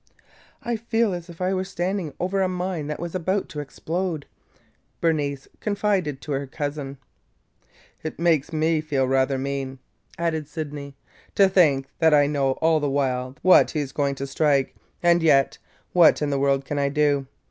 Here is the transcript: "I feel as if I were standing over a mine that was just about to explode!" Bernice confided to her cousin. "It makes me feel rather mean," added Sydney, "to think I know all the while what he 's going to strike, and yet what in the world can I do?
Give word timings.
"I 0.63 0.77
feel 0.77 1.13
as 1.13 1.29
if 1.29 1.41
I 1.41 1.53
were 1.53 1.63
standing 1.63 2.11
over 2.19 2.41
a 2.41 2.47
mine 2.47 2.87
that 2.87 2.99
was 2.99 3.11
just 3.11 3.17
about 3.21 3.49
to 3.49 3.59
explode!" 3.59 4.25
Bernice 4.99 5.47
confided 5.59 6.21
to 6.21 6.31
her 6.31 6.47
cousin. 6.47 6.97
"It 8.01 8.17
makes 8.17 8.51
me 8.51 8.81
feel 8.81 9.07
rather 9.07 9.37
mean," 9.37 9.77
added 10.17 10.47
Sydney, 10.47 10.95
"to 11.35 11.47
think 11.47 11.85
I 12.01 12.25
know 12.25 12.53
all 12.53 12.79
the 12.79 12.89
while 12.89 13.35
what 13.43 13.69
he 13.69 13.85
's 13.85 13.91
going 13.91 14.15
to 14.15 14.25
strike, 14.25 14.75
and 15.03 15.21
yet 15.21 15.59
what 15.93 16.19
in 16.23 16.31
the 16.31 16.39
world 16.39 16.65
can 16.65 16.79
I 16.79 16.89
do? 16.89 17.27